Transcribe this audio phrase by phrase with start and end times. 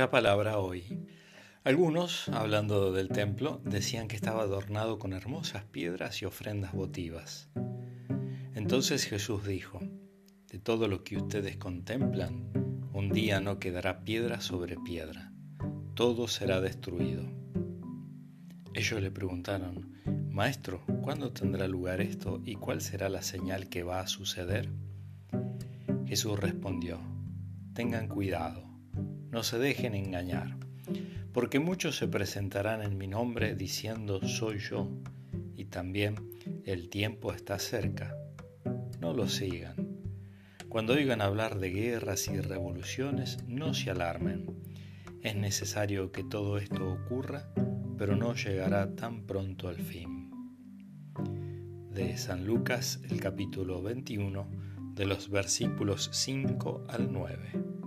[0.00, 1.06] La palabra hoy.
[1.62, 7.50] Algunos, hablando del templo, decían que estaba adornado con hermosas piedras y ofrendas votivas.
[8.54, 9.78] Entonces Jesús dijo,
[10.50, 15.34] de todo lo que ustedes contemplan, un día no quedará piedra sobre piedra,
[15.92, 17.24] todo será destruido.
[18.72, 24.00] Ellos le preguntaron, Maestro, ¿cuándo tendrá lugar esto y cuál será la señal que va
[24.00, 24.70] a suceder?
[26.06, 26.98] Jesús respondió,
[27.74, 28.69] Tengan cuidado,
[29.30, 30.56] no se dejen engañar,
[31.32, 34.88] porque muchos se presentarán en mi nombre diciendo soy yo,
[35.56, 36.16] y también
[36.64, 38.16] el tiempo está cerca.
[39.00, 39.74] No lo sigan.
[40.68, 44.46] Cuando oigan hablar de guerras y revoluciones, no se alarmen.
[45.22, 47.52] Es necesario que todo esto ocurra,
[47.98, 50.30] pero no llegará tan pronto al fin.
[51.92, 54.48] De San Lucas, el capítulo 21,
[54.94, 57.79] de los versículos 5 al 9.